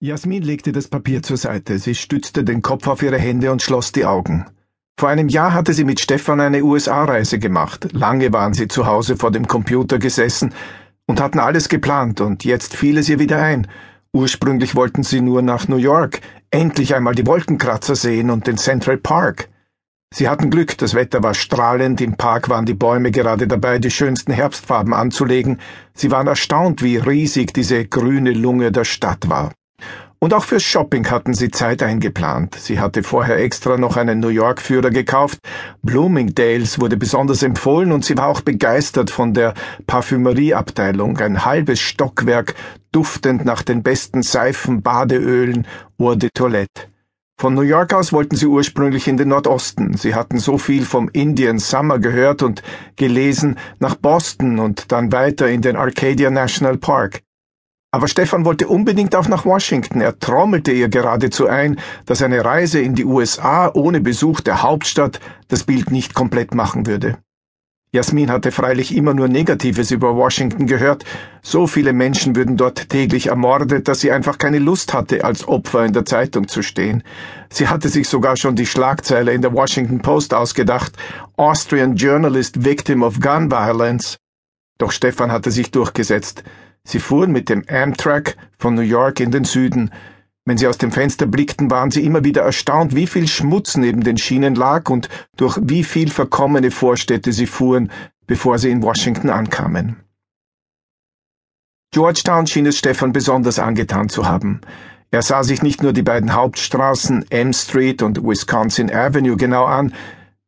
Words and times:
Jasmin 0.00 0.44
legte 0.44 0.70
das 0.70 0.86
Papier 0.86 1.24
zur 1.24 1.36
Seite. 1.36 1.80
Sie 1.80 1.96
stützte 1.96 2.44
den 2.44 2.62
Kopf 2.62 2.86
auf 2.86 3.02
ihre 3.02 3.18
Hände 3.18 3.50
und 3.50 3.62
schloss 3.62 3.90
die 3.90 4.04
Augen. 4.04 4.46
Vor 4.96 5.08
einem 5.08 5.28
Jahr 5.28 5.54
hatte 5.54 5.72
sie 5.72 5.82
mit 5.82 5.98
Stefan 5.98 6.40
eine 6.40 6.62
USA-Reise 6.62 7.40
gemacht. 7.40 7.88
Lange 7.90 8.32
waren 8.32 8.54
sie 8.54 8.68
zu 8.68 8.86
Hause 8.86 9.16
vor 9.16 9.32
dem 9.32 9.48
Computer 9.48 9.98
gesessen 9.98 10.54
und 11.06 11.20
hatten 11.20 11.40
alles 11.40 11.68
geplant, 11.68 12.20
und 12.20 12.44
jetzt 12.44 12.76
fiel 12.76 12.96
es 12.98 13.08
ihr 13.08 13.18
wieder 13.18 13.42
ein. 13.42 13.66
Ursprünglich 14.12 14.76
wollten 14.76 15.02
sie 15.02 15.20
nur 15.20 15.42
nach 15.42 15.66
New 15.66 15.78
York, 15.78 16.20
endlich 16.52 16.94
einmal 16.94 17.16
die 17.16 17.26
Wolkenkratzer 17.26 17.96
sehen 17.96 18.30
und 18.30 18.46
den 18.46 18.56
Central 18.56 18.98
Park. 18.98 19.48
Sie 20.14 20.28
hatten 20.28 20.50
Glück, 20.50 20.78
das 20.78 20.94
Wetter 20.94 21.24
war 21.24 21.34
strahlend, 21.34 22.00
im 22.00 22.16
Park 22.16 22.48
waren 22.48 22.66
die 22.66 22.74
Bäume 22.74 23.10
gerade 23.10 23.48
dabei, 23.48 23.80
die 23.80 23.90
schönsten 23.90 24.30
Herbstfarben 24.30 24.94
anzulegen. 24.94 25.58
Sie 25.92 26.12
waren 26.12 26.28
erstaunt, 26.28 26.84
wie 26.84 26.98
riesig 26.98 27.52
diese 27.52 27.84
grüne 27.84 28.30
Lunge 28.30 28.70
der 28.70 28.84
Stadt 28.84 29.28
war. 29.28 29.50
Und 30.20 30.34
auch 30.34 30.44
fürs 30.44 30.64
Shopping 30.64 31.08
hatten 31.08 31.32
sie 31.32 31.50
Zeit 31.50 31.80
eingeplant. 31.80 32.56
Sie 32.56 32.80
hatte 32.80 33.04
vorher 33.04 33.38
extra 33.38 33.76
noch 33.76 33.96
einen 33.96 34.18
New 34.18 34.28
York-Führer 34.28 34.90
gekauft. 34.90 35.38
Bloomingdales 35.82 36.80
wurde 36.80 36.96
besonders 36.96 37.44
empfohlen 37.44 37.92
und 37.92 38.04
sie 38.04 38.16
war 38.16 38.26
auch 38.26 38.40
begeistert 38.40 39.10
von 39.10 39.32
der 39.32 39.54
Parfümerieabteilung. 39.86 41.18
Ein 41.18 41.44
halbes 41.44 41.78
Stockwerk, 41.78 42.56
duftend 42.90 43.44
nach 43.44 43.62
den 43.62 43.84
besten 43.84 44.22
Seifen, 44.22 44.82
Badeölen, 44.82 45.68
Eau 45.98 46.16
de 46.16 46.30
Toilette. 46.34 46.88
Von 47.40 47.54
New 47.54 47.62
York 47.62 47.94
aus 47.94 48.12
wollten 48.12 48.34
sie 48.34 48.46
ursprünglich 48.46 49.06
in 49.06 49.16
den 49.16 49.28
Nordosten. 49.28 49.96
Sie 49.96 50.16
hatten 50.16 50.40
so 50.40 50.58
viel 50.58 50.84
vom 50.84 51.08
Indian 51.12 51.60
Summer 51.60 52.00
gehört 52.00 52.42
und 52.42 52.64
gelesen 52.96 53.56
nach 53.78 53.94
Boston 53.94 54.58
und 54.58 54.90
dann 54.90 55.12
weiter 55.12 55.48
in 55.48 55.62
den 55.62 55.76
Arcadia 55.76 56.30
National 56.30 56.76
Park. 56.76 57.22
Aber 57.90 58.06
Stefan 58.06 58.44
wollte 58.44 58.68
unbedingt 58.68 59.16
auch 59.16 59.28
nach 59.28 59.46
Washington. 59.46 60.02
Er 60.02 60.18
trommelte 60.18 60.72
ihr 60.72 60.88
geradezu 60.88 61.46
ein, 61.46 61.80
dass 62.04 62.22
eine 62.22 62.44
Reise 62.44 62.80
in 62.80 62.94
die 62.94 63.06
USA 63.06 63.70
ohne 63.72 64.00
Besuch 64.00 64.40
der 64.40 64.62
Hauptstadt 64.62 65.20
das 65.48 65.64
Bild 65.64 65.90
nicht 65.90 66.12
komplett 66.14 66.54
machen 66.54 66.86
würde. 66.86 67.16
Jasmin 67.90 68.30
hatte 68.30 68.52
freilich 68.52 68.94
immer 68.94 69.14
nur 69.14 69.28
Negatives 69.28 69.90
über 69.90 70.14
Washington 70.14 70.66
gehört. 70.66 71.06
So 71.40 71.66
viele 71.66 71.94
Menschen 71.94 72.36
würden 72.36 72.58
dort 72.58 72.90
täglich 72.90 73.28
ermordet, 73.28 73.88
dass 73.88 74.00
sie 74.00 74.12
einfach 74.12 74.36
keine 74.36 74.58
Lust 74.58 74.92
hatte, 74.92 75.24
als 75.24 75.48
Opfer 75.48 75.86
in 75.86 75.94
der 75.94 76.04
Zeitung 76.04 76.48
zu 76.48 76.62
stehen. 76.62 77.02
Sie 77.48 77.68
hatte 77.68 77.88
sich 77.88 78.06
sogar 78.06 78.36
schon 78.36 78.56
die 78.56 78.66
Schlagzeile 78.66 79.32
in 79.32 79.40
der 79.40 79.54
Washington 79.54 80.02
Post 80.02 80.34
ausgedacht. 80.34 80.92
Austrian 81.38 81.96
Journalist 81.96 82.62
Victim 82.62 83.02
of 83.02 83.20
Gun 83.20 83.50
Violence. 83.50 84.18
Doch 84.76 84.92
Stefan 84.92 85.32
hatte 85.32 85.50
sich 85.50 85.70
durchgesetzt. 85.70 86.44
Sie 86.88 87.00
fuhren 87.00 87.32
mit 87.32 87.50
dem 87.50 87.64
Amtrak 87.68 88.38
von 88.56 88.74
New 88.74 88.80
York 88.80 89.20
in 89.20 89.30
den 89.30 89.44
Süden. 89.44 89.90
Wenn 90.46 90.56
sie 90.56 90.66
aus 90.66 90.78
dem 90.78 90.90
Fenster 90.90 91.26
blickten, 91.26 91.70
waren 91.70 91.90
sie 91.90 92.02
immer 92.02 92.24
wieder 92.24 92.40
erstaunt, 92.40 92.96
wie 92.96 93.06
viel 93.06 93.28
Schmutz 93.28 93.76
neben 93.76 94.02
den 94.02 94.16
Schienen 94.16 94.54
lag 94.54 94.88
und 94.88 95.10
durch 95.36 95.58
wie 95.60 95.84
viel 95.84 96.10
verkommene 96.10 96.70
Vorstädte 96.70 97.34
sie 97.34 97.44
fuhren, 97.44 97.92
bevor 98.26 98.58
sie 98.58 98.70
in 98.70 98.82
Washington 98.82 99.28
ankamen. 99.28 99.96
Georgetown 101.90 102.46
schien 102.46 102.64
es 102.64 102.78
Stefan 102.78 103.12
besonders 103.12 103.58
angetan 103.58 104.08
zu 104.08 104.26
haben. 104.26 104.62
Er 105.10 105.20
sah 105.20 105.42
sich 105.42 105.60
nicht 105.60 105.82
nur 105.82 105.92
die 105.92 106.02
beiden 106.02 106.32
Hauptstraßen 106.32 107.30
M 107.30 107.52
Street 107.52 108.00
und 108.00 108.24
Wisconsin 108.24 108.90
Avenue 108.90 109.36
genau 109.36 109.66
an, 109.66 109.92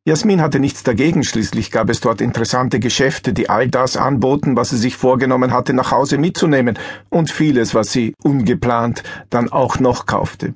Jasmin 0.03 0.41
hatte 0.41 0.59
nichts 0.59 0.81
dagegen, 0.81 1.23
schließlich 1.23 1.69
gab 1.69 1.87
es 1.87 1.99
dort 1.99 2.21
interessante 2.21 2.79
Geschäfte, 2.79 3.33
die 3.33 3.51
all 3.51 3.67
das 3.67 3.97
anboten, 3.97 4.55
was 4.55 4.71
sie 4.71 4.77
sich 4.77 4.95
vorgenommen 4.95 5.53
hatte, 5.53 5.73
nach 5.73 5.91
Hause 5.91 6.17
mitzunehmen, 6.17 6.79
und 7.09 7.29
vieles, 7.29 7.75
was 7.75 7.91
sie 7.91 8.15
ungeplant 8.23 9.03
dann 9.29 9.51
auch 9.51 9.79
noch 9.79 10.07
kaufte. 10.07 10.55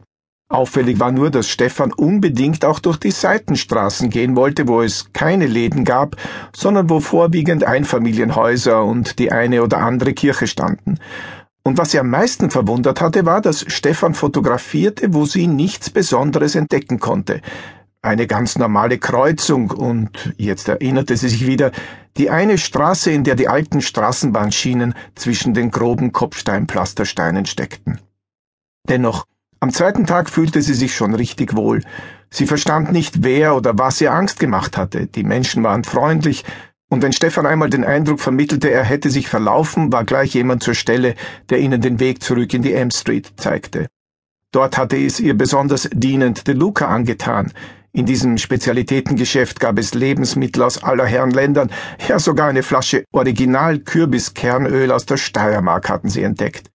Auffällig 0.50 1.00
war 1.00 1.12
nur, 1.12 1.30
dass 1.30 1.48
Stefan 1.48 1.94
unbedingt 1.94 2.66
auch 2.66 2.80
durch 2.80 2.98
die 2.98 3.12
Seitenstraßen 3.12 4.10
gehen 4.10 4.36
wollte, 4.36 4.68
wo 4.68 4.82
es 4.82 5.14
keine 5.14 5.46
Läden 5.46 5.86
gab, 5.86 6.16
sondern 6.56 6.90
wo 6.90 7.00
vorwiegend 7.00 7.64
Einfamilienhäuser 7.64 8.84
und 8.84 9.20
die 9.20 9.32
eine 9.32 9.62
oder 9.62 9.78
andere 9.78 10.14
Kirche 10.14 10.48
standen. 10.48 10.98
Und 11.64 11.78
was 11.78 11.92
sie 11.92 12.00
am 12.00 12.10
meisten 12.10 12.50
verwundert 12.50 13.00
hatte, 13.00 13.28
war, 13.28 13.42
dass 13.42 13.64
Stefan 13.68 14.16
fotografierte, 14.16 15.14
wo 15.14 15.26
sie 15.26 15.46
nichts 15.46 15.92
Besonderes 15.92 16.56
entdecken 16.56 17.00
konnte 17.00 17.42
eine 18.06 18.28
ganz 18.28 18.58
normale 18.58 18.98
Kreuzung 18.98 19.72
und, 19.72 20.34
jetzt 20.38 20.68
erinnerte 20.68 21.18
sie 21.18 21.30
sich 21.30 21.48
wieder, 21.48 21.72
die 22.18 22.30
eine 22.30 22.58
Straße, 22.58 23.12
in 23.12 23.24
der 23.24 23.36
die 23.36 23.48
alten 23.48 23.82
Straßenbahnschienen 23.82 24.94
zwischen 25.16 25.54
den 25.54 25.72
groben 25.72 26.12
Kopfsteinpflastersteinen 26.12 27.46
steckten. 27.46 28.00
Dennoch, 28.88 29.26
am 29.60 29.72
zweiten 29.72 30.06
Tag 30.06 30.30
fühlte 30.30 30.62
sie 30.62 30.74
sich 30.74 30.96
schon 30.96 31.16
richtig 31.16 31.56
wohl. 31.56 31.82
Sie 32.30 32.46
verstand 32.46 32.92
nicht, 32.92 33.24
wer 33.24 33.56
oder 33.56 33.78
was 33.78 34.00
ihr 34.02 34.14
Angst 34.14 34.40
gemacht 34.40 34.78
hatte. 34.78 35.08
Die 35.08 35.24
Menschen 35.24 35.64
waren 35.64 35.84
freundlich, 35.84 36.44
und 36.88 37.02
wenn 37.02 37.14
Stefan 37.14 37.48
einmal 37.48 37.70
den 37.70 37.84
Eindruck 37.84 38.20
vermittelte, 38.20 38.70
er 38.70 38.84
hätte 38.84 39.10
sich 39.10 39.28
verlaufen, 39.28 39.92
war 39.92 40.06
gleich 40.06 40.36
jemand 40.36 40.62
zur 40.62 40.76
Stelle, 40.76 41.16
der 41.50 41.60
ihnen 41.60 41.82
den 41.82 42.00
Weg 42.00 42.22
zurück 42.22 42.54
in 42.54 42.62
die 42.62 42.74
M 42.74 42.92
Street 42.92 43.34
zeigte. 43.38 43.88
Dort 44.52 44.78
hatte 44.78 44.96
es 44.96 45.20
ihr 45.20 45.36
besonders 45.36 45.90
dienend 45.92 46.48
De 46.48 46.54
Luca 46.54 46.88
angetan. 46.88 47.52
In 47.96 48.06
diesem 48.06 48.38
Spezialitätengeschäft 48.38 49.62
gab 49.62 49.80
es 49.80 49.94
Lebensmittel 49.94 50.64
aus 50.64 50.84
aller 50.84 51.06
Herren 51.06 51.32
Ländern, 51.32 51.72
ja 52.06 52.20
sogar 52.20 52.50
eine 52.50 52.62
Flasche 52.62 53.06
Original-Kürbiskernöl 53.14 54.92
aus 54.92 55.06
der 55.06 55.16
Steiermark 55.16 55.88
hatten 55.88 56.10
sie 56.10 56.24
entdeckt. 56.24 56.70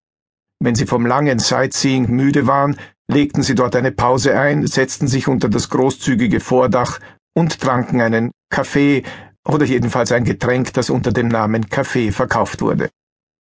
Wenn 0.59 0.73
sie 0.73 0.87
vom 0.87 1.05
langen 1.05 1.37
Sightseeing 1.37 2.09
müde 2.09 2.47
waren, 2.47 2.75
legten 3.07 3.43
sie 3.43 3.53
dort 3.53 3.75
eine 3.75 3.91
Pause 3.91 4.35
ein, 4.35 4.65
setzten 4.65 5.07
sich 5.07 5.27
unter 5.27 5.47
das 5.47 5.69
großzügige 5.69 6.39
Vordach 6.39 6.99
und 7.35 7.59
tranken 7.59 8.01
einen 8.01 8.31
Kaffee 8.49 9.03
oder 9.47 9.65
jedenfalls 9.65 10.11
ein 10.11 10.23
Getränk, 10.23 10.73
das 10.73 10.89
unter 10.89 11.11
dem 11.11 11.27
Namen 11.27 11.69
Kaffee 11.69 12.11
verkauft 12.11 12.61
wurde. 12.61 12.89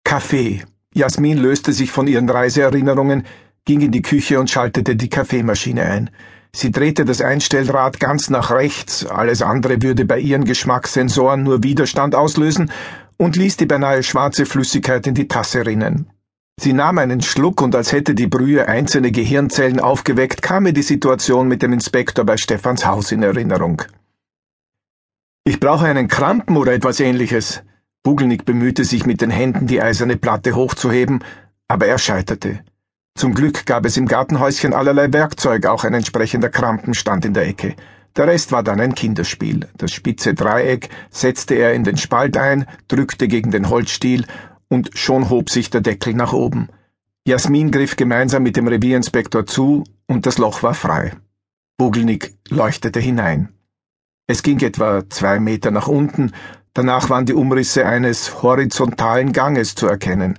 Kaffee. 0.03 0.65
Jasmin 0.95 1.37
löste 1.37 1.75
sich 1.75 1.91
von 1.91 2.07
ihren 2.07 2.31
Reiseerinnerungen, 2.31 3.27
ging 3.67 3.83
in 3.83 3.93
die 3.93 4.01
Küche 4.01 4.41
und 4.41 4.51
schaltete 4.51 4.97
die 4.97 5.11
Kaffeemaschine 5.11 5.83
ein. 5.83 6.11
Sie 6.57 6.71
drehte 6.71 7.05
das 7.05 7.21
Einstellrad 7.21 8.01
ganz 8.01 8.31
nach 8.31 8.51
rechts, 8.51 9.05
alles 9.05 9.43
andere 9.43 9.83
würde 9.83 10.07
bei 10.07 10.19
ihren 10.19 10.45
Geschmackssensoren 10.45 11.43
nur 11.43 11.63
Widerstand 11.63 12.15
auslösen, 12.15 12.73
und 13.19 13.37
ließ 13.37 13.59
die 13.59 13.67
beinahe 13.67 14.03
schwarze 14.03 14.47
Flüssigkeit 14.47 15.07
in 15.07 15.13
die 15.13 15.29
Tasse 15.29 15.67
rinnen. 15.67 16.09
Sie 16.59 16.73
nahm 16.73 16.97
einen 16.97 17.21
Schluck 17.21 17.61
und 17.61 17.77
als 17.77 17.93
hätte 17.93 18.15
die 18.15 18.27
Brühe 18.27 18.69
einzelne 18.69 19.13
Gehirnzellen 19.13 19.81
aufgeweckt, 19.81 20.41
kam 20.41 20.65
ihr 20.65 20.73
die 20.73 20.81
Situation 20.81 21.47
mit 21.47 21.61
dem 21.61 21.75
Inspektor 21.75 22.25
bei 22.25 22.39
Stephans 22.39 22.87
Haus 22.87 23.13
in 23.13 23.23
Erinnerung. 23.23 23.83
Ich 25.45 25.61
brauche 25.61 25.85
einen 25.85 26.09
Krampen 26.09 26.57
oder 26.57 26.73
etwas 26.73 27.01
ähnliches. 27.01 27.65
Bugelnick 28.03 28.47
bemühte 28.47 28.85
sich 28.85 29.05
mit 29.05 29.21
den 29.21 29.31
Händen, 29.31 29.67
die 29.67 29.83
eiserne 29.83 30.17
Platte 30.17 30.57
hochzuheben, 30.57 31.23
aber 31.69 31.87
er 31.87 31.99
scheiterte. 31.99 32.61
Zum 33.17 33.33
Glück 33.33 33.65
gab 33.65 33.87
es 33.87 33.97
im 33.97 34.07
Gartenhäuschen 34.07 34.75
allerlei 34.75 35.11
Werkzeug, 35.11 35.65
auch 35.65 35.85
ein 35.85 35.95
entsprechender 35.95 36.51
Krampen 36.51 36.93
stand 36.93 37.25
in 37.25 37.33
der 37.33 37.49
Ecke. 37.49 37.75
Der 38.15 38.27
Rest 38.27 38.53
war 38.53 38.63
dann 38.63 38.79
ein 38.79 38.95
Kinderspiel. 38.95 39.67
Das 39.79 39.91
spitze 39.91 40.35
Dreieck 40.35 40.91
setzte 41.09 41.55
er 41.55 41.73
in 41.73 41.83
den 41.83 41.97
Spalt 41.97 42.37
ein, 42.37 42.67
drückte 42.89 43.27
gegen 43.27 43.51
den 43.51 43.71
Holzstiel, 43.71 44.27
und 44.69 44.91
schon 44.93 45.31
hob 45.31 45.49
sich 45.49 45.71
der 45.71 45.81
Deckel 45.81 46.13
nach 46.13 46.35
oben. 46.35 46.69
Jasmin 47.27 47.71
griff 47.71 47.97
gemeinsam 47.97 48.43
mit 48.43 48.59
dem 48.59 48.69
Revierinspektor 48.69 49.47
zu, 49.47 49.85
und 50.07 50.27
das 50.27 50.37
Loch 50.37 50.63
war 50.63 50.75
frei. 50.75 51.15
Bugelnick 51.79 52.37
leuchtete 52.51 53.01
hinein. 53.01 53.49
Es 54.27 54.43
ging 54.43 54.61
etwa 54.61 55.09
zwei 55.09 55.41
Meter 55.41 55.71
nach 55.71 55.89
unten, 55.89 56.33
danach 56.75 57.09
waren 57.09 57.25
die 57.25 57.35
Umrisse 57.35 57.87
eines 57.87 58.43
horizontalen 58.43 59.33
Ganges 59.33 59.75
zu 59.75 59.87
erkennen. 59.87 60.39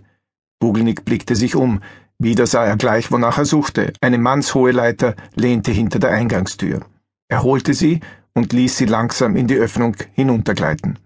Bugelnick 0.60 1.06
blickte 1.06 1.36
sich 1.36 1.56
um. 1.56 1.82
Wieder 2.20 2.48
sah 2.48 2.66
er 2.66 2.78
gleich, 2.78 3.12
wonach 3.12 3.38
er 3.38 3.46
suchte. 3.46 3.94
Eine 4.02 4.18
mannshohe 4.18 4.72
Leiter 4.72 5.16
lehnte 5.36 5.72
hinter 5.72 6.00
der 6.00 6.12
Eingangstür. 6.12 6.82
Er 7.30 7.44
holte 7.44 7.74
sie 7.74 8.00
und 8.34 8.54
ließ 8.54 8.78
sie 8.78 8.86
langsam 8.86 9.36
in 9.36 9.48
die 9.48 9.56
Öffnung 9.56 9.96
hinuntergleiten. 10.14 10.98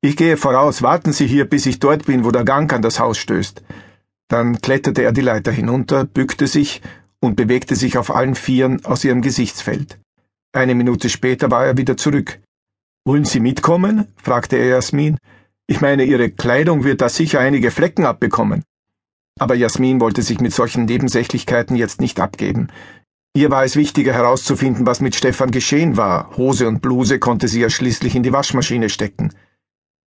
Ich 0.00 0.16
gehe 0.16 0.36
voraus, 0.36 0.82
warten 0.82 1.12
Sie 1.12 1.26
hier, 1.26 1.48
bis 1.48 1.66
ich 1.66 1.78
dort 1.78 2.04
bin, 2.04 2.24
wo 2.24 2.30
der 2.30 2.44
Gang 2.44 2.70
an 2.72 2.82
das 2.82 2.98
Haus 2.98 3.16
stößt. 3.16 3.62
Dann 4.28 4.60
kletterte 4.60 5.02
er 5.02 5.12
die 5.12 5.22
Leiter 5.22 5.50
hinunter, 5.50 6.04
bückte 6.04 6.46
sich 6.46 6.82
und 7.20 7.36
bewegte 7.36 7.74
sich 7.74 7.96
auf 7.96 8.14
allen 8.14 8.34
Vieren 8.34 8.84
aus 8.84 9.04
ihrem 9.04 9.22
Gesichtsfeld. 9.22 9.98
Eine 10.52 10.74
Minute 10.74 11.08
später 11.08 11.50
war 11.50 11.64
er 11.64 11.76
wieder 11.76 11.96
zurück. 11.96 12.40
Wollen 13.06 13.24
Sie 13.24 13.40
mitkommen? 13.40 14.08
fragte 14.16 14.56
er 14.56 14.66
Jasmin. 14.66 15.18
Ich 15.66 15.80
meine, 15.80 16.04
Ihre 16.04 16.30
Kleidung 16.30 16.84
wird 16.84 17.00
da 17.00 17.08
sicher 17.08 17.40
einige 17.40 17.70
Flecken 17.70 18.04
abbekommen. 18.04 18.62
Aber 19.38 19.54
Jasmin 19.54 20.00
wollte 20.00 20.22
sich 20.22 20.40
mit 20.40 20.54
solchen 20.54 20.84
Nebensächlichkeiten 20.84 21.76
jetzt 21.76 22.00
nicht 22.00 22.20
abgeben. 22.20 22.68
Ihr 23.36 23.50
war 23.50 23.64
es 23.64 23.74
wichtiger 23.74 24.12
herauszufinden, 24.12 24.86
was 24.86 25.00
mit 25.00 25.16
Stefan 25.16 25.50
geschehen 25.50 25.96
war. 25.96 26.36
Hose 26.36 26.68
und 26.68 26.80
Bluse 26.80 27.18
konnte 27.18 27.48
sie 27.48 27.60
ja 27.60 27.68
schließlich 27.68 28.14
in 28.14 28.22
die 28.22 28.32
Waschmaschine 28.32 28.88
stecken. 28.88 29.32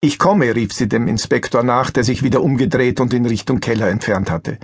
Ich 0.00 0.18
komme, 0.18 0.56
rief 0.56 0.72
sie 0.72 0.88
dem 0.88 1.06
Inspektor 1.06 1.62
nach, 1.62 1.90
der 1.90 2.02
sich 2.02 2.24
wieder 2.24 2.42
umgedreht 2.42 2.98
und 2.98 3.14
in 3.14 3.24
Richtung 3.24 3.60
Keller 3.60 3.88
entfernt 3.88 4.32
hatte. 4.32 4.58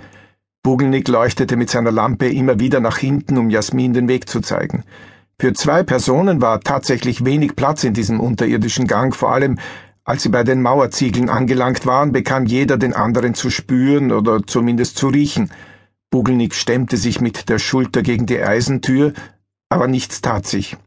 Bugelnick 0.61 1.07
leuchtete 1.07 1.55
mit 1.55 1.69
seiner 1.69 1.93
Lampe 1.93 2.27
immer 2.27 2.59
wieder 2.59 2.81
nach 2.81 2.97
hinten, 2.97 3.37
um 3.37 3.49
Jasmin 3.49 3.93
den 3.93 4.09
Weg 4.09 4.27
zu 4.27 4.41
zeigen. 4.41 4.83
Für 5.39 5.53
zwei 5.53 5.83
Personen 5.83 6.41
war 6.41 6.59
tatsächlich 6.59 7.23
wenig 7.23 7.55
Platz 7.55 7.85
in 7.85 7.93
diesem 7.93 8.19
unterirdischen 8.19 8.87
Gang, 8.87 9.15
vor 9.15 9.31
allem 9.31 9.57
als 10.09 10.23
sie 10.23 10.29
bei 10.29 10.43
den 10.43 10.63
Mauerziegeln 10.63 11.29
angelangt 11.29 11.85
waren, 11.85 12.11
bekam 12.11 12.47
jeder 12.47 12.77
den 12.77 12.95
anderen 12.95 13.35
zu 13.35 13.51
spüren 13.51 14.11
oder 14.11 14.41
zumindest 14.43 14.97
zu 14.97 15.09
riechen. 15.09 15.51
Bugelnick 16.09 16.55
stemmte 16.55 16.97
sich 16.97 17.21
mit 17.21 17.47
der 17.47 17.59
Schulter 17.59 18.01
gegen 18.01 18.25
die 18.25 18.41
Eisentür, 18.41 19.13
aber 19.69 19.87
nichts 19.87 20.21
tat 20.21 20.47
sich. 20.47 20.77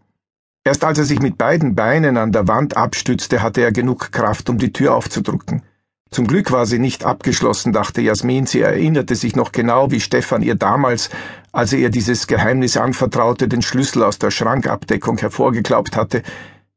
Erst 0.64 0.82
als 0.82 0.98
er 0.98 1.04
sich 1.04 1.20
mit 1.20 1.38
beiden 1.38 1.76
Beinen 1.76 2.16
an 2.16 2.32
der 2.32 2.48
Wand 2.48 2.76
abstützte, 2.76 3.42
hatte 3.42 3.60
er 3.60 3.70
genug 3.70 4.10
Kraft, 4.10 4.50
um 4.50 4.58
die 4.58 4.72
Tür 4.72 4.96
aufzudrücken. 4.96 5.62
Zum 6.10 6.26
Glück 6.26 6.50
war 6.50 6.66
sie 6.66 6.80
nicht 6.80 7.04
abgeschlossen, 7.04 7.72
dachte 7.72 8.00
Jasmin. 8.00 8.46
Sie 8.46 8.60
erinnerte 8.60 9.14
sich 9.14 9.36
noch 9.36 9.52
genau, 9.52 9.92
wie 9.92 10.00
Stefan 10.00 10.42
ihr 10.42 10.56
damals, 10.56 11.10
als 11.52 11.72
er 11.72 11.78
ihr 11.78 11.90
dieses 11.90 12.26
Geheimnis 12.26 12.76
anvertraute, 12.76 13.46
den 13.46 13.62
Schlüssel 13.62 14.02
aus 14.02 14.18
der 14.18 14.32
Schrankabdeckung 14.32 15.18
hervorgeklaubt 15.18 15.94
hatte. 15.94 16.24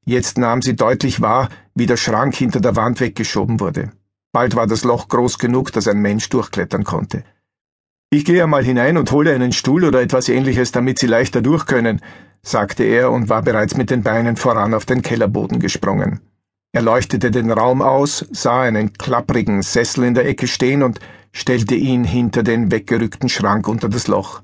Jetzt 0.06 0.38
nahm 0.38 0.62
sie 0.62 0.76
deutlich 0.76 1.20
wahr, 1.20 1.50
wie 1.74 1.88
der 1.88 1.98
Schrank 1.98 2.36
hinter 2.36 2.62
der 2.62 2.76
Wand 2.76 3.00
weggeschoben 3.00 3.60
wurde. 3.60 3.92
Bald 4.32 4.56
war 4.56 4.68
das 4.68 4.84
Loch 4.84 5.08
groß 5.08 5.40
genug, 5.40 5.72
dass 5.74 5.88
ein 5.88 6.00
Mensch 6.00 6.30
durchklettern 6.30 6.84
konnte. 6.84 7.24
Ich 8.12 8.24
gehe 8.24 8.44
einmal 8.44 8.64
hinein 8.64 8.98
und 8.98 9.12
hole 9.12 9.34
einen 9.34 9.52
Stuhl 9.52 9.84
oder 9.84 10.02
etwas 10.02 10.30
ähnliches, 10.30 10.72
damit 10.72 11.00
Sie 11.00 11.08
leichter 11.08 11.42
durch 11.42 11.66
können, 11.66 12.02
sagte 12.44 12.84
er 12.84 13.12
und 13.12 13.30
war 13.30 13.42
bereits 13.42 13.76
mit 13.76 13.90
den 13.90 14.04
Beinen 14.04 14.38
voran 14.38 14.76
auf 14.76 14.86
den 14.86 15.02
Kellerboden 15.02 15.60
gesprungen. 15.60 16.20
Er 16.72 16.84
leuchtete 16.84 17.32
den 17.32 17.50
Raum 17.50 17.82
aus, 17.82 18.26
sah 18.32 18.62
einen 18.62 18.94
klapprigen 18.94 19.64
Sessel 19.64 20.04
in 20.04 20.14
der 20.14 20.28
Ecke 20.28 20.48
stehen 20.48 20.84
und 20.84 21.00
stellte 21.32 21.74
ihn 21.74 22.04
hinter 22.04 22.44
den 22.44 22.72
weggerückten 22.72 23.28
Schrank 23.28 23.68
unter 23.68 23.90
das 23.90 24.08
Loch. 24.08 24.44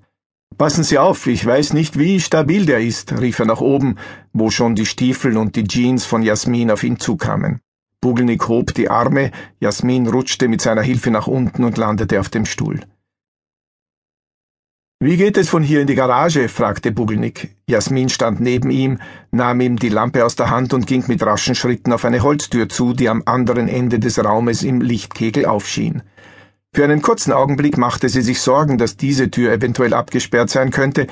Passen 0.61 0.83
Sie 0.83 0.99
auf, 0.99 1.25
ich 1.25 1.43
weiß 1.43 1.73
nicht, 1.73 1.97
wie 1.97 2.19
stabil 2.19 2.67
der 2.67 2.81
ist, 2.81 3.19
rief 3.19 3.39
er 3.39 3.47
nach 3.47 3.61
oben, 3.61 3.95
wo 4.31 4.51
schon 4.51 4.75
die 4.75 4.85
Stiefel 4.85 5.35
und 5.35 5.55
die 5.55 5.63
Jeans 5.63 6.05
von 6.05 6.21
Jasmin 6.21 6.69
auf 6.69 6.83
ihn 6.83 6.99
zukamen. 6.99 7.61
Bugelnick 7.99 8.47
hob 8.47 8.71
die 8.75 8.87
Arme, 8.87 9.31
Jasmin 9.59 10.05
rutschte 10.05 10.47
mit 10.47 10.61
seiner 10.61 10.83
Hilfe 10.83 11.09
nach 11.09 11.25
unten 11.25 11.63
und 11.63 11.79
landete 11.79 12.19
auf 12.19 12.29
dem 12.29 12.45
Stuhl. 12.45 12.79
Wie 14.99 15.17
geht 15.17 15.37
es 15.37 15.49
von 15.49 15.63
hier 15.63 15.81
in 15.81 15.87
die 15.87 15.95
Garage? 15.95 16.47
fragte 16.47 16.91
Bugelnick. 16.91 17.55
Jasmin 17.67 18.09
stand 18.09 18.39
neben 18.39 18.69
ihm, 18.69 18.99
nahm 19.31 19.61
ihm 19.61 19.77
die 19.77 19.89
Lampe 19.89 20.23
aus 20.23 20.35
der 20.35 20.51
Hand 20.51 20.75
und 20.75 20.85
ging 20.85 21.03
mit 21.07 21.23
raschen 21.23 21.55
Schritten 21.55 21.91
auf 21.91 22.05
eine 22.05 22.21
Holztür 22.21 22.69
zu, 22.69 22.93
die 22.93 23.09
am 23.09 23.23
anderen 23.25 23.67
Ende 23.67 23.97
des 23.97 24.23
Raumes 24.23 24.61
im 24.61 24.79
Lichtkegel 24.79 25.47
aufschien. 25.47 26.03
Für 26.73 26.85
einen 26.85 27.01
kurzen 27.01 27.33
Augenblick 27.33 27.77
machte 27.77 28.07
sie 28.07 28.21
sich 28.21 28.39
Sorgen, 28.39 28.77
dass 28.77 28.95
diese 28.95 29.29
Tür 29.29 29.51
eventuell 29.51 29.93
abgesperrt 29.93 30.49
sein 30.49 30.71
könnte, 30.71 31.07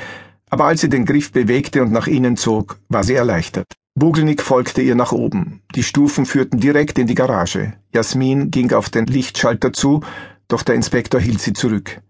aber 0.49 0.65
als 0.65 0.81
sie 0.81 0.89
den 0.89 1.05
Griff 1.05 1.33
bewegte 1.33 1.81
und 1.81 1.91
nach 1.91 2.07
innen 2.07 2.37
zog, 2.37 2.79
war 2.87 3.03
sie 3.03 3.15
erleichtert. 3.15 3.73
Bugelnick 3.93 4.41
folgte 4.41 4.81
ihr 4.81 4.95
nach 4.95 5.11
oben. 5.11 5.61
Die 5.75 5.83
Stufen 5.83 6.25
führten 6.25 6.61
direkt 6.61 6.97
in 6.97 7.07
die 7.07 7.15
Garage. 7.15 7.73
Jasmin 7.93 8.49
ging 8.51 8.71
auf 8.71 8.89
den 8.89 9.05
Lichtschalter 9.05 9.73
zu, 9.73 9.99
doch 10.47 10.63
der 10.63 10.75
Inspektor 10.75 11.19
hielt 11.19 11.41
sie 11.41 11.51
zurück. 11.51 12.01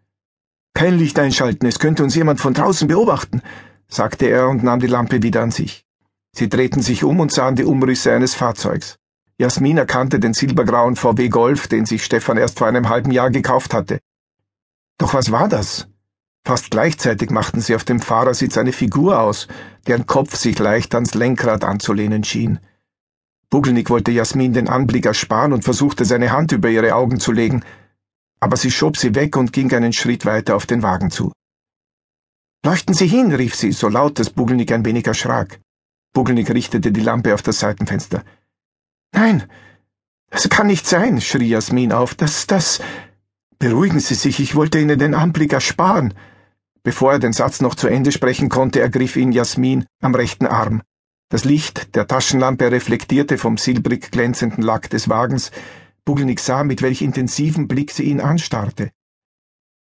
Kein 0.75 0.99
Licht 0.99 1.17
einschalten, 1.17 1.65
es 1.65 1.79
könnte 1.79 2.03
uns 2.03 2.13
jemand 2.13 2.39
von 2.39 2.53
draußen 2.53 2.87
beobachten, 2.87 3.41
sagte 3.87 4.27
er 4.27 4.47
und 4.47 4.63
nahm 4.63 4.79
die 4.79 4.87
Lampe 4.87 5.23
wieder 5.23 5.41
an 5.41 5.49
sich. 5.49 5.83
Sie 6.31 6.49
drehten 6.49 6.83
sich 6.83 7.03
um 7.03 7.19
und 7.19 7.31
sahen 7.31 7.55
die 7.55 7.65
Umrisse 7.65 8.13
eines 8.13 8.35
Fahrzeugs. 8.35 8.98
Jasmin 9.39 9.77
erkannte 9.77 10.19
den 10.19 10.33
silbergrauen 10.33 10.97
VW 10.97 11.29
Golf, 11.29 11.69
den 11.69 11.85
sich 11.85 12.03
Stefan 12.03 12.35
erst 12.35 12.59
vor 12.59 12.67
einem 12.67 12.89
halben 12.89 13.09
Jahr 13.11 13.31
gekauft 13.31 13.73
hatte. 13.73 13.99
Doch 14.97 15.13
was 15.13 15.31
war 15.31 15.47
das? 15.47 15.87
Fast 16.45 16.71
gleichzeitig 16.71 17.29
machten 17.29 17.61
sie 17.61 17.73
auf 17.73 17.85
dem 17.85 18.01
Fahrersitz 18.01 18.57
eine 18.57 18.73
Figur 18.73 19.17
aus, 19.17 19.47
deren 19.87 20.05
Kopf 20.05 20.35
sich 20.35 20.59
leicht 20.59 20.93
ans 20.93 21.13
Lenkrad 21.13 21.63
anzulehnen 21.63 22.25
schien. 22.25 22.59
Bugelnick 23.49 23.89
wollte 23.89 24.11
Jasmin 24.11 24.51
den 24.51 24.67
Anblick 24.67 25.05
ersparen 25.05 25.53
und 25.53 25.63
versuchte 25.63 26.03
seine 26.03 26.31
Hand 26.33 26.51
über 26.51 26.69
ihre 26.69 26.93
Augen 26.93 27.21
zu 27.21 27.31
legen, 27.31 27.63
aber 28.41 28.57
sie 28.57 28.71
schob 28.71 28.97
sie 28.97 29.15
weg 29.15 29.37
und 29.37 29.53
ging 29.53 29.73
einen 29.73 29.93
Schritt 29.93 30.25
weiter 30.25 30.57
auf 30.57 30.65
den 30.65 30.83
Wagen 30.83 31.11
zu. 31.11 31.31
Leuchten 32.65 32.93
Sie 32.93 33.07
hin, 33.07 33.31
rief 33.31 33.55
sie, 33.55 33.71
so 33.71 33.87
laut, 33.87 34.19
dass 34.19 34.31
Bugelnick 34.31 34.73
ein 34.73 34.83
wenig 34.83 35.07
erschrak. 35.07 35.61
Bugelnick 36.13 36.49
richtete 36.49 36.91
die 36.91 36.99
Lampe 36.99 37.33
auf 37.33 37.41
das 37.41 37.59
Seitenfenster. 37.59 38.23
Nein, 39.13 39.49
das 40.29 40.49
kann 40.49 40.67
nicht 40.67 40.87
sein, 40.87 41.21
schrie 41.21 41.49
Jasmin 41.49 41.91
auf. 41.91 42.15
Das, 42.15 42.47
das. 42.47 42.81
Beruhigen 43.57 43.99
Sie 43.99 44.15
sich, 44.15 44.39
ich 44.39 44.55
wollte 44.55 44.79
Ihnen 44.79 44.97
den 44.97 45.13
Anblick 45.13 45.53
ersparen. 45.53 46.13
Bevor 46.83 47.13
er 47.13 47.19
den 47.19 47.33
Satz 47.33 47.59
noch 47.61 47.75
zu 47.75 47.87
Ende 47.87 48.11
sprechen 48.11 48.49
konnte, 48.49 48.79
ergriff 48.79 49.15
ihn 49.15 49.31
Jasmin 49.31 49.85
am 50.01 50.15
rechten 50.15 50.47
Arm. 50.47 50.81
Das 51.29 51.43
Licht 51.43 51.95
der 51.95 52.07
Taschenlampe 52.07 52.71
reflektierte 52.71 53.37
vom 53.37 53.57
silbrig 53.57 54.11
glänzenden 54.11 54.63
Lack 54.63 54.89
des 54.89 55.09
Wagens, 55.09 55.51
Bugelnick 56.05 56.39
sah, 56.39 56.63
mit 56.63 56.81
welch 56.81 57.01
intensivem 57.01 57.67
Blick 57.67 57.91
sie 57.91 58.03
ihn 58.03 58.21
anstarrte. 58.21 58.91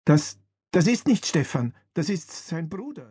Das, 0.04 0.38
das 0.72 0.86
ist 0.88 1.06
nicht 1.06 1.26
Stefan, 1.26 1.74
das 1.94 2.08
ist 2.08 2.48
sein 2.48 2.68
Bruder. 2.68 3.08